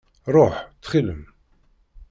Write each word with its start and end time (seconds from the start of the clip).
Ṛuḥ 0.33 0.55
ttxil-m! 0.67 1.21